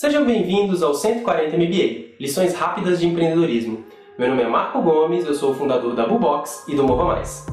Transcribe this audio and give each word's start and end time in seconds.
Sejam 0.00 0.24
bem-vindos 0.24 0.82
ao 0.82 0.94
140 0.94 1.58
MBA, 1.58 2.14
lições 2.18 2.54
rápidas 2.54 3.00
de 3.00 3.06
empreendedorismo. 3.06 3.84
Meu 4.18 4.30
nome 4.30 4.40
é 4.40 4.48
Marco 4.48 4.80
Gomes, 4.80 5.26
eu 5.26 5.34
sou 5.34 5.50
o 5.50 5.54
fundador 5.54 5.94
da 5.94 6.06
Bubox 6.06 6.64
e 6.66 6.74
do 6.74 6.82
Mova 6.82 7.04
Mais. 7.04 7.44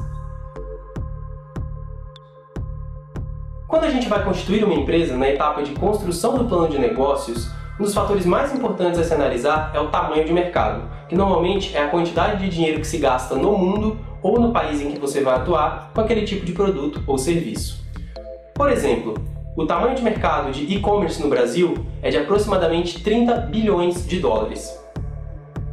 Quando 3.68 3.84
a 3.84 3.90
gente 3.90 4.08
vai 4.08 4.24
constituir 4.24 4.64
uma 4.64 4.72
empresa 4.72 5.14
na 5.14 5.28
etapa 5.28 5.62
de 5.62 5.72
construção 5.72 6.38
do 6.38 6.46
plano 6.46 6.70
de 6.70 6.78
negócios, 6.78 7.50
um 7.78 7.82
dos 7.82 7.92
fatores 7.92 8.24
mais 8.24 8.54
importantes 8.54 8.98
a 8.98 9.04
se 9.04 9.12
analisar 9.12 9.70
é 9.74 9.78
o 9.78 9.90
tamanho 9.90 10.24
de 10.24 10.32
mercado, 10.32 10.88
que 11.06 11.14
normalmente 11.14 11.76
é 11.76 11.82
a 11.82 11.88
quantidade 11.88 12.42
de 12.42 12.48
dinheiro 12.48 12.80
que 12.80 12.86
se 12.86 12.96
gasta 12.96 13.34
no 13.34 13.58
mundo 13.58 13.98
ou 14.22 14.40
no 14.40 14.52
país 14.52 14.80
em 14.80 14.92
que 14.92 14.98
você 14.98 15.20
vai 15.20 15.34
atuar 15.34 15.90
com 15.94 16.00
aquele 16.00 16.24
tipo 16.24 16.46
de 16.46 16.52
produto 16.52 17.02
ou 17.06 17.18
serviço. 17.18 17.86
Por 18.54 18.70
exemplo, 18.70 19.37
o 19.58 19.66
tamanho 19.66 19.96
de 19.96 20.02
mercado 20.02 20.52
de 20.52 20.72
e-commerce 20.72 21.20
no 21.20 21.28
Brasil 21.28 21.84
é 22.00 22.10
de 22.10 22.16
aproximadamente 22.16 23.02
30 23.02 23.34
bilhões 23.40 24.06
de 24.06 24.20
dólares. 24.20 24.78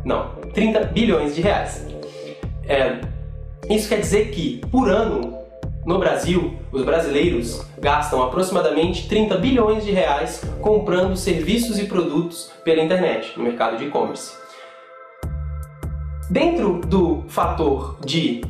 Não, 0.04 0.32
30 0.56 0.86
bilhões 0.86 1.36
de 1.36 1.42
reais. 1.42 1.86
É, 2.68 3.00
isso 3.70 3.88
quer 3.88 4.00
dizer 4.00 4.32
que, 4.32 4.58
por 4.72 4.90
ano, 4.90 5.38
no 5.86 6.00
Brasil, 6.00 6.56
os 6.72 6.84
brasileiros 6.84 7.64
gastam 7.78 8.24
aproximadamente 8.24 9.08
30 9.08 9.38
bilhões 9.38 9.86
de 9.86 9.92
reais 9.92 10.44
comprando 10.62 11.16
serviços 11.16 11.78
e 11.78 11.86
produtos 11.86 12.52
pela 12.64 12.82
internet, 12.82 13.38
no 13.38 13.44
mercado 13.44 13.78
de 13.78 13.86
e-commerce. 13.86 14.36
Dentro 16.28 16.82
do 16.82 17.24
fator 17.28 18.00
de 18.04 18.42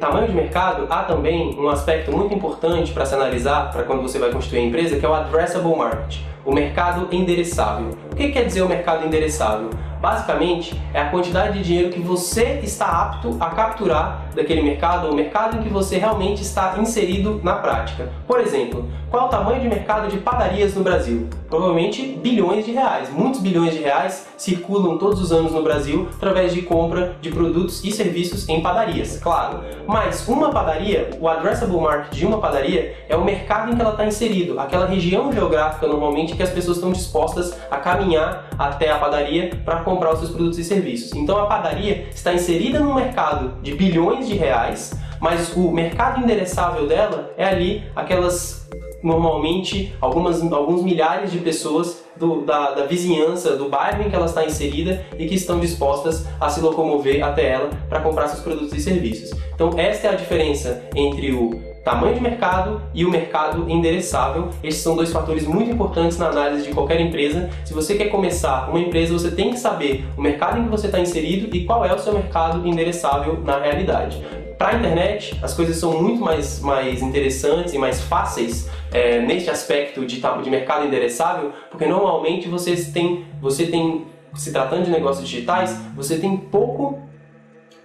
tamanho 0.00 0.28
de 0.28 0.34
mercado, 0.34 0.86
há 0.90 1.02
também 1.02 1.58
um 1.58 1.68
aspecto 1.68 2.12
muito 2.12 2.34
importante 2.34 2.92
para 2.92 3.04
se 3.04 3.14
analisar 3.14 3.70
para 3.72 3.82
quando 3.82 4.02
você 4.02 4.18
vai 4.18 4.30
construir 4.30 4.60
a 4.60 4.62
empresa, 4.62 4.96
que 4.96 5.04
é 5.04 5.08
o 5.08 5.14
addressable 5.14 5.76
market, 5.76 6.18
o 6.44 6.52
mercado 6.52 7.08
endereçável. 7.14 7.96
O 8.12 8.16
que 8.16 8.28
quer 8.30 8.44
dizer 8.44 8.62
o 8.62 8.68
mercado 8.68 9.06
endereçável? 9.06 9.70
Basicamente, 10.04 10.78
é 10.92 11.00
a 11.00 11.08
quantidade 11.08 11.56
de 11.56 11.64
dinheiro 11.64 11.90
que 11.90 11.98
você 11.98 12.60
está 12.62 12.86
apto 12.86 13.38
a 13.40 13.46
capturar 13.46 14.28
daquele 14.34 14.60
mercado, 14.60 15.10
o 15.10 15.14
mercado 15.14 15.56
em 15.56 15.62
que 15.62 15.70
você 15.70 15.96
realmente 15.96 16.42
está 16.42 16.74
inserido 16.78 17.40
na 17.42 17.54
prática. 17.54 18.10
Por 18.26 18.38
exemplo, 18.38 18.86
qual 19.10 19.24
é 19.24 19.26
o 19.26 19.30
tamanho 19.30 19.62
de 19.62 19.68
mercado 19.68 20.10
de 20.10 20.18
padarias 20.18 20.74
no 20.74 20.82
Brasil? 20.82 21.26
Provavelmente 21.48 22.18
bilhões 22.22 22.66
de 22.66 22.72
reais. 22.72 23.08
Muitos 23.10 23.40
bilhões 23.40 23.72
de 23.72 23.78
reais 23.78 24.26
circulam 24.36 24.98
todos 24.98 25.22
os 25.22 25.32
anos 25.32 25.52
no 25.52 25.62
Brasil 25.62 26.08
através 26.16 26.52
de 26.52 26.60
compra 26.60 27.16
de 27.22 27.30
produtos 27.30 27.82
e 27.82 27.90
serviços 27.90 28.46
em 28.46 28.60
padarias, 28.60 29.18
claro. 29.22 29.60
Mas 29.86 30.28
uma 30.28 30.50
padaria, 30.50 31.10
o 31.18 31.28
addressable 31.28 31.80
market 31.80 32.12
de 32.12 32.26
uma 32.26 32.38
padaria 32.38 32.94
é 33.08 33.16
o 33.16 33.24
mercado 33.24 33.72
em 33.72 33.76
que 33.76 33.80
ela 33.80 33.92
está 33.92 34.04
inserido, 34.04 34.60
aquela 34.60 34.84
região 34.84 35.32
geográfica 35.32 35.86
normalmente 35.86 36.33
que 36.34 36.42
as 36.42 36.50
pessoas 36.50 36.76
estão 36.76 36.92
dispostas 36.92 37.56
a 37.70 37.76
caminhar 37.78 38.48
até 38.58 38.90
a 38.90 38.98
padaria 38.98 39.50
para 39.64 39.80
comprar 39.80 40.12
os 40.12 40.18
seus 40.20 40.30
produtos 40.30 40.58
e 40.58 40.64
serviços. 40.64 41.12
Então 41.12 41.38
a 41.38 41.46
padaria 41.46 42.06
está 42.14 42.32
inserida 42.32 42.80
no 42.80 42.94
mercado 42.94 43.60
de 43.62 43.74
bilhões 43.74 44.26
de 44.26 44.34
reais, 44.34 44.94
mas 45.20 45.56
o 45.56 45.70
mercado 45.70 46.22
endereçável 46.22 46.86
dela 46.86 47.32
é 47.36 47.44
ali 47.44 47.84
aquelas 47.94 48.64
normalmente 49.02 49.94
algumas, 50.00 50.40
alguns 50.50 50.82
milhares 50.82 51.30
de 51.30 51.38
pessoas 51.38 52.02
do, 52.16 52.40
da, 52.40 52.70
da, 52.70 52.86
vizinhança, 52.86 53.54
do 53.54 53.68
bairro 53.68 54.02
em 54.02 54.08
que 54.08 54.16
ela 54.16 54.24
está 54.24 54.44
inserida 54.44 55.04
e 55.18 55.26
que 55.26 55.34
estão 55.34 55.60
dispostas 55.60 56.26
a 56.40 56.48
se 56.48 56.60
locomover 56.60 57.22
até 57.22 57.50
ela 57.50 57.70
para 57.88 58.00
comprar 58.00 58.28
seus 58.28 58.40
produtos 58.40 58.72
e 58.72 58.80
serviços. 58.80 59.30
Então, 59.54 59.70
esta 59.76 60.06
é 60.06 60.10
a 60.10 60.14
diferença 60.14 60.82
entre 60.96 61.32
o 61.32 61.73
tamanho 61.84 62.14
de 62.14 62.20
mercado 62.20 62.80
e 62.94 63.04
o 63.04 63.10
mercado 63.10 63.70
endereçável. 63.70 64.48
Esses 64.62 64.80
são 64.82 64.96
dois 64.96 65.12
fatores 65.12 65.46
muito 65.46 65.70
importantes 65.70 66.16
na 66.16 66.28
análise 66.28 66.66
de 66.66 66.72
qualquer 66.72 66.98
empresa. 67.00 67.50
Se 67.64 67.74
você 67.74 67.94
quer 67.94 68.06
começar 68.06 68.70
uma 68.70 68.80
empresa, 68.80 69.12
você 69.12 69.30
tem 69.30 69.50
que 69.50 69.58
saber 69.58 70.06
o 70.16 70.22
mercado 70.22 70.58
em 70.58 70.64
que 70.64 70.70
você 70.70 70.86
está 70.86 70.98
inserido 70.98 71.54
e 71.54 71.64
qual 71.64 71.84
é 71.84 71.94
o 71.94 71.98
seu 71.98 72.14
mercado 72.14 72.66
endereçável 72.66 73.38
na 73.44 73.58
realidade. 73.58 74.24
Para 74.56 74.68
a 74.68 74.74
internet, 74.76 75.38
as 75.42 75.52
coisas 75.52 75.76
são 75.76 76.00
muito 76.00 76.22
mais, 76.22 76.60
mais 76.60 77.02
interessantes 77.02 77.74
e 77.74 77.78
mais 77.78 78.00
fáceis 78.00 78.70
é, 78.92 79.20
neste 79.20 79.50
aspecto 79.50 80.06
de, 80.06 80.22
de 80.42 80.50
mercado 80.50 80.86
endereçável, 80.86 81.52
porque 81.70 81.84
normalmente 81.84 82.48
você 82.48 82.74
tem, 82.76 83.26
você 83.42 83.66
tem, 83.66 84.06
se 84.34 84.52
tratando 84.52 84.84
de 84.84 84.90
negócios 84.90 85.28
digitais, 85.28 85.76
você 85.94 86.18
tem 86.18 86.36
pouco 86.36 87.03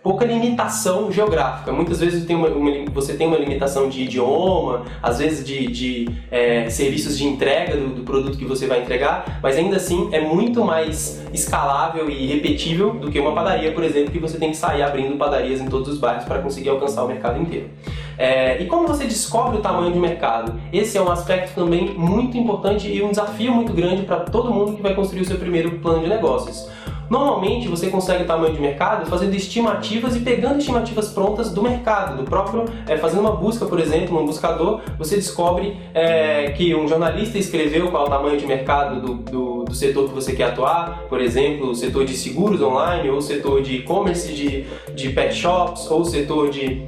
pouca 0.02 0.26
limitação 0.26 1.12
geográfica. 1.12 1.72
Muitas 1.72 2.00
vezes 2.00 2.26
tem 2.26 2.36
uma, 2.36 2.48
uma, 2.48 2.72
você 2.94 3.14
tem 3.14 3.28
uma 3.28 3.38
limitação 3.38 3.90
de 3.90 4.04
idioma, 4.04 4.84
às 5.02 5.20
vezes 5.20 5.46
de, 5.46 5.68
de 5.68 6.10
é, 6.32 6.70
serviços 6.70 7.18
de 7.18 7.26
entrega 7.26 7.76
do, 7.76 7.90
do, 7.96 8.04
produto 8.04 8.38
que 8.38 8.46
você 8.46 8.66
vai 8.66 8.82
entregar, 8.82 9.40
mas 9.42 9.58
ainda 9.58 9.78
assim 9.78 10.10
é 10.12 10.22
muito 10.22 10.64
mais 10.64 11.22
escalável 11.34 12.10
e 12.10 12.26
repetível 12.28 12.92
do 12.92 13.12
que 13.12 13.20
uma 13.20 13.34
padaria, 13.34 13.72
por 13.72 13.84
exemplo, 13.84 14.12
que 14.12 14.20
você 14.20 14.38
tem 14.38 14.52
que 14.52 14.58
sair 14.58 14.82
abrindo 14.82 15.18
padarias 15.18 15.60
em 15.60 15.68
todos 15.68 15.90
os 15.90 15.98
bairros 15.98 16.24
para 16.24 16.40
conseguir 16.40 16.70
alcançar 16.70 17.04
o 17.04 17.08
mercado 17.08 17.40
inteiro. 17.42 17.70
É, 18.18 18.62
e 18.62 18.66
como 18.66 18.88
você 18.88 19.06
descobre 19.06 19.58
o 19.58 19.62
tamanho 19.62 19.94
de 19.94 20.00
mercado? 20.00 20.60
Esse 20.74 20.98
é 20.98 21.02
um 21.02 21.10
aspecto 21.10 21.56
também 21.56 21.94
muito 21.94 22.38
importante 22.38 22.92
e 22.92 23.02
um 23.02 23.12
desafio 23.12 23.54
muito 23.54 23.72
grande 23.72 24.04
para 24.04 24.18
todo 24.22 24.54
mundo 24.54 24.74
que 24.74 24.82
vai 24.82 24.94
construir 24.94 25.22
o 25.22 25.26
seu 25.26 25.38
primeiro 25.38 25.80
plano 25.80 26.02
de 26.02 26.10
negócios. 26.10 26.70
Normalmente 27.10 27.68
você 27.68 27.90
consegue 27.90 28.24
tamanho 28.24 28.54
de 28.54 28.62
mercado 28.62 29.06
fazendo 29.08 29.34
estimativas 29.34 30.16
e 30.16 30.20
pegando 30.20 30.60
estimativas 30.60 31.10
prontas 31.10 31.52
do 31.52 31.62
mercado, 31.64 32.18
do 32.18 32.24
próprio, 32.24 32.66
é, 32.88 32.98
fazendo 32.98 33.22
uma 33.22 33.36
busca, 33.36 33.66
por 33.66 33.80
exemplo, 33.80 34.20
num 34.20 34.26
buscador, 34.26 34.82
você 34.98 35.16
descobre 35.16 35.78
é, 35.94 36.52
que 36.52 36.76
um 36.76 36.88
jornalista 36.88 37.38
escreveu 37.38 37.90
qual 37.90 38.06
é 38.06 38.08
o 38.08 38.10
tamanho 38.10 38.38
de 38.38 38.46
mercado 38.46 39.02
do, 39.02 39.14
do, 39.16 39.64
do, 39.66 39.74
setor 39.74 40.10
que 40.10 40.14
você 40.14 40.34
quer 40.34 40.46
atuar, 40.46 41.06
por 41.10 41.20
exemplo, 41.20 41.72
o 41.72 41.76
setor 41.76 42.06
de 42.06 42.14
seguros 42.14 42.62
online, 42.62 43.10
ou 43.10 43.18
o 43.18 43.22
setor 43.22 43.62
de 43.62 43.78
e-commerce 43.78 44.34
de, 44.34 44.66
de 44.94 45.10
pet 45.10 45.34
shops, 45.34 45.90
ou 45.90 46.02
o 46.02 46.06
setor 46.06 46.50
de 46.50 46.84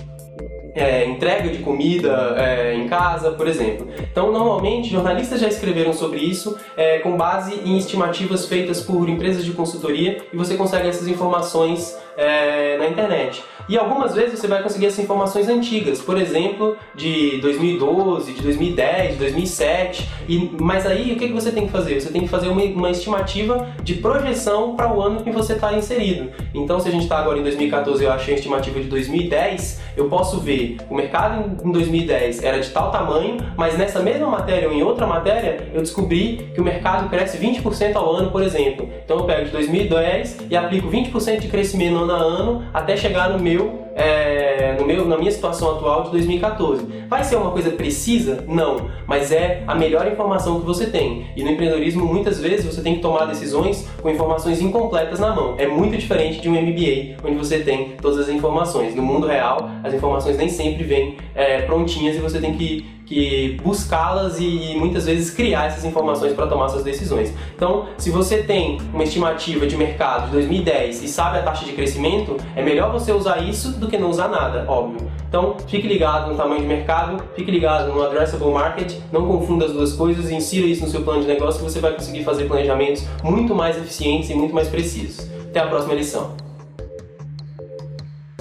é, 0.73 1.05
entrega 1.05 1.49
de 1.49 1.59
comida 1.59 2.35
é, 2.37 2.73
em 2.75 2.87
casa, 2.87 3.31
por 3.31 3.47
exemplo. 3.47 3.87
Então, 4.11 4.31
normalmente, 4.31 4.89
jornalistas 4.89 5.39
já 5.39 5.47
escreveram 5.47 5.93
sobre 5.93 6.19
isso 6.19 6.57
é, 6.75 6.99
com 6.99 7.15
base 7.17 7.59
em 7.65 7.77
estimativas 7.77 8.45
feitas 8.45 8.81
por 8.81 9.07
empresas 9.09 9.43
de 9.43 9.51
consultoria 9.51 10.23
e 10.31 10.37
você 10.37 10.55
consegue 10.55 10.87
essas 10.87 11.07
informações 11.07 11.97
é, 12.21 12.77
na 12.77 12.87
internet. 12.87 13.43
E 13.69 13.77
algumas 13.77 14.13
vezes 14.13 14.39
você 14.39 14.47
vai 14.47 14.61
conseguir 14.61 14.87
essas 14.87 14.99
informações 14.99 15.47
antigas, 15.47 16.01
por 16.01 16.17
exemplo, 16.17 16.75
de 16.95 17.37
2012, 17.41 18.33
de 18.33 18.41
2010, 18.41 19.13
de 19.13 19.17
2007. 19.17 20.09
E, 20.27 20.51
mas 20.59 20.85
aí 20.85 21.13
o 21.13 21.15
que, 21.15 21.27
que 21.27 21.33
você 21.33 21.51
tem 21.51 21.67
que 21.67 21.71
fazer? 21.71 21.99
Você 21.99 22.09
tem 22.09 22.21
que 22.21 22.27
fazer 22.27 22.47
uma, 22.47 22.61
uma 22.63 22.89
estimativa 22.89 23.67
de 23.83 23.95
projeção 23.95 24.75
para 24.75 24.91
o 24.91 25.01
ano 25.01 25.23
que 25.23 25.31
você 25.31 25.53
está 25.53 25.73
inserido. 25.73 26.31
Então, 26.53 26.79
se 26.79 26.89
a 26.89 26.91
gente 26.91 27.03
está 27.03 27.19
agora 27.19 27.39
em 27.39 27.43
2014 27.43 28.03
eu 28.03 28.11
achei 28.11 28.33
a 28.33 28.37
estimativa 28.37 28.79
de 28.79 28.87
2010, 28.87 29.81
eu 29.95 30.09
posso 30.09 30.39
ver 30.39 30.77
o 30.89 30.95
mercado 30.95 31.55
em 31.63 31.71
2010 31.71 32.43
era 32.43 32.59
de 32.59 32.69
tal 32.69 32.91
tamanho, 32.91 33.37
mas 33.55 33.77
nessa 33.77 33.99
mesma 33.99 34.27
matéria 34.27 34.67
ou 34.67 34.73
em 34.73 34.83
outra 34.83 35.05
matéria 35.05 35.69
eu 35.73 35.81
descobri 35.81 36.49
que 36.53 36.59
o 36.59 36.63
mercado 36.63 37.09
cresce 37.09 37.37
20% 37.37 37.95
ao 37.95 38.15
ano, 38.15 38.31
por 38.31 38.43
exemplo. 38.43 38.89
Então 39.03 39.17
eu 39.17 39.23
pego 39.23 39.45
de 39.45 39.51
2010 39.51 40.47
e 40.49 40.57
aplico 40.57 40.89
20% 40.89 41.39
de 41.39 41.47
crescimento 41.47 41.81
ano 41.95 42.10
a 42.11 42.17
ano 42.17 42.63
até 42.73 42.95
chegar 42.95 43.29
no 43.29 43.39
meu 43.39 43.89
é, 43.95 44.50
no 44.79 44.85
meu, 44.85 45.05
na 45.05 45.17
minha 45.17 45.31
situação 45.31 45.75
atual 45.75 46.03
de 46.03 46.11
2014. 46.11 46.85
Vai 47.07 47.23
ser 47.23 47.35
uma 47.35 47.51
coisa 47.51 47.71
precisa? 47.71 48.43
Não, 48.47 48.89
mas 49.05 49.31
é 49.31 49.63
a 49.67 49.75
melhor 49.75 50.07
informação 50.07 50.59
que 50.59 50.65
você 50.65 50.87
tem. 50.87 51.27
E 51.35 51.43
no 51.43 51.51
empreendedorismo, 51.51 52.05
muitas 52.05 52.39
vezes, 52.39 52.65
você 52.65 52.81
tem 52.81 52.95
que 52.95 53.01
tomar 53.01 53.25
decisões 53.25 53.87
com 54.01 54.09
informações 54.09 54.61
incompletas 54.61 55.19
na 55.19 55.35
mão. 55.35 55.55
É 55.57 55.67
muito 55.67 55.97
diferente 55.97 56.39
de 56.39 56.49
um 56.49 56.53
MBA, 56.53 57.17
onde 57.23 57.35
você 57.35 57.59
tem 57.59 57.95
todas 58.01 58.19
as 58.19 58.29
informações. 58.29 58.95
No 58.95 59.01
mundo 59.01 59.27
real, 59.27 59.69
as 59.83 59.93
informações 59.93 60.37
nem 60.37 60.49
sempre 60.49 60.83
vêm 60.83 61.17
é, 61.35 61.61
prontinhas 61.61 62.15
e 62.15 62.19
você 62.19 62.39
tem 62.39 62.53
que 62.53 63.01
que 63.11 63.57
buscá-las 63.61 64.39
e 64.39 64.73
muitas 64.77 65.05
vezes 65.05 65.31
criar 65.31 65.65
essas 65.65 65.83
informações 65.83 66.31
para 66.31 66.47
tomar 66.47 66.69
suas 66.69 66.81
decisões. 66.81 67.33
Então, 67.53 67.87
se 67.97 68.09
você 68.09 68.37
tem 68.37 68.79
uma 68.93 69.03
estimativa 69.03 69.67
de 69.67 69.75
mercado 69.75 70.27
de 70.27 70.31
2010 70.31 71.03
e 71.03 71.07
sabe 71.09 71.39
a 71.39 71.41
taxa 71.41 71.65
de 71.65 71.73
crescimento, 71.73 72.37
é 72.55 72.63
melhor 72.63 72.89
você 72.89 73.11
usar 73.11 73.39
isso 73.43 73.73
do 73.73 73.89
que 73.89 73.97
não 73.97 74.09
usar 74.09 74.29
nada, 74.29 74.50
óbvio. 74.67 75.11
Então, 75.27 75.55
fique 75.67 75.87
ligado 75.87 76.31
no 76.31 76.37
tamanho 76.37 76.61
de 76.61 76.67
mercado, 76.67 77.23
fique 77.35 77.49
ligado 77.49 77.91
no 77.91 78.03
addressable 78.03 78.51
market, 78.51 78.97
não 79.11 79.25
confunda 79.27 79.65
as 79.65 79.71
duas 79.71 79.93
coisas 79.93 80.29
e 80.29 80.35
insira 80.35 80.67
isso 80.67 80.83
no 80.83 80.89
seu 80.89 81.01
plano 81.03 81.21
de 81.21 81.27
negócio 81.27 81.63
que 81.63 81.71
você 81.71 81.79
vai 81.79 81.93
conseguir 81.93 82.23
fazer 82.23 82.45
planejamentos 82.45 83.05
muito 83.23 83.55
mais 83.55 83.77
eficientes 83.77 84.29
e 84.29 84.35
muito 84.35 84.53
mais 84.53 84.67
precisos. 84.67 85.29
Até 85.49 85.59
a 85.59 85.67
próxima 85.67 85.93
lição. 85.93 86.35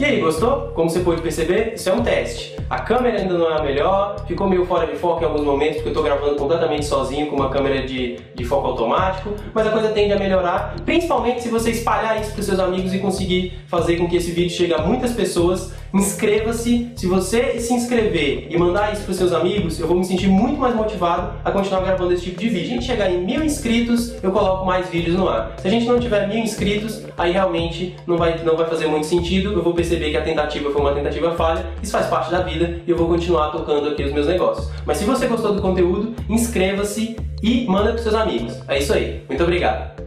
E 0.00 0.04
aí, 0.06 0.18
gostou? 0.18 0.72
Como 0.74 0.88
você 0.88 1.00
pode 1.00 1.20
perceber, 1.20 1.74
isso 1.74 1.90
é 1.90 1.92
um 1.92 2.02
teste. 2.02 2.56
A 2.70 2.78
câmera 2.78 3.18
ainda 3.18 3.36
não 3.36 3.50
é 3.50 3.58
a 3.58 3.62
melhor, 3.62 4.24
ficou 4.26 4.48
meio 4.48 4.64
fora 4.64 4.86
de 4.86 4.96
foco 4.96 5.20
em 5.22 5.26
alguns 5.26 5.42
momentos, 5.42 5.74
porque 5.74 5.88
eu 5.88 5.92
estou 5.92 6.02
gravando 6.02 6.36
completamente 6.36 6.86
sozinho 6.86 7.26
com 7.26 7.36
uma 7.36 7.50
câmera 7.50 7.86
de, 7.86 8.16
de 8.34 8.44
foco 8.46 8.68
automático, 8.68 9.34
mas 9.52 9.66
a 9.66 9.70
coisa 9.70 9.90
tende 9.90 10.14
a 10.14 10.18
melhorar, 10.18 10.74
principalmente 10.86 11.42
se 11.42 11.50
você 11.50 11.72
espalhar 11.72 12.18
isso 12.18 12.32
para 12.32 12.42
seus 12.42 12.58
amigos 12.58 12.94
e 12.94 12.98
conseguir 12.98 13.58
fazer 13.66 13.98
com 13.98 14.08
que 14.08 14.16
esse 14.16 14.30
vídeo 14.30 14.56
chegue 14.56 14.72
a 14.72 14.78
muitas 14.78 15.12
pessoas 15.12 15.74
Inscreva-se. 15.92 16.92
Se 16.96 17.06
você 17.06 17.58
se 17.58 17.72
inscrever 17.74 18.46
e 18.50 18.58
mandar 18.58 18.92
isso 18.92 19.02
para 19.02 19.14
seus 19.14 19.32
amigos, 19.32 19.78
eu 19.80 19.86
vou 19.86 19.96
me 19.96 20.04
sentir 20.04 20.28
muito 20.28 20.58
mais 20.58 20.74
motivado 20.74 21.38
a 21.44 21.50
continuar 21.50 21.80
gravando 21.80 22.12
esse 22.12 22.24
tipo 22.24 22.38
de 22.38 22.48
vídeo. 22.48 22.66
Se 22.66 22.70
a 22.70 22.74
gente 22.74 22.86
chegar 22.86 23.10
em 23.10 23.24
mil 23.24 23.44
inscritos, 23.44 24.14
eu 24.22 24.30
coloco 24.30 24.64
mais 24.64 24.88
vídeos 24.88 25.16
no 25.16 25.28
ar. 25.28 25.54
Se 25.58 25.66
a 25.66 25.70
gente 25.70 25.86
não 25.86 25.98
tiver 25.98 26.28
mil 26.28 26.38
inscritos, 26.38 27.02
aí 27.16 27.32
realmente 27.32 27.96
não 28.06 28.16
vai, 28.16 28.38
não 28.44 28.56
vai 28.56 28.66
fazer 28.66 28.86
muito 28.86 29.06
sentido. 29.06 29.52
Eu 29.52 29.62
vou 29.62 29.74
perceber 29.74 30.10
que 30.10 30.16
a 30.16 30.22
tentativa 30.22 30.70
foi 30.70 30.80
uma 30.80 30.92
tentativa 30.92 31.34
falha. 31.34 31.66
Isso 31.82 31.92
faz 31.92 32.06
parte 32.06 32.30
da 32.30 32.40
vida 32.40 32.80
e 32.86 32.90
eu 32.90 32.96
vou 32.96 33.08
continuar 33.08 33.50
tocando 33.50 33.88
aqui 33.88 34.04
os 34.04 34.12
meus 34.12 34.26
negócios. 34.26 34.70
Mas 34.86 34.98
se 34.98 35.04
você 35.04 35.26
gostou 35.26 35.54
do 35.54 35.62
conteúdo, 35.62 36.14
inscreva-se 36.28 37.16
e 37.42 37.66
manda 37.66 37.92
para 37.92 38.02
seus 38.02 38.14
amigos. 38.14 38.58
É 38.68 38.78
isso 38.78 38.92
aí. 38.92 39.22
Muito 39.28 39.42
obrigado. 39.42 39.99